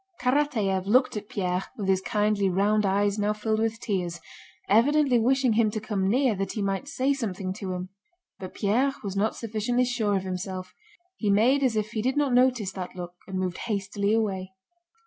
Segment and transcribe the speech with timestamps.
[0.19, 4.19] Karatáev looked at Pierre with his kindly round eyes now filled with tears,
[4.67, 7.89] evidently wishing him to come near that he might say something to him.
[8.39, 10.73] But Pierre was not sufficiently sure of himself.
[11.17, 14.53] He made as if he did not notice that look and moved hastily away.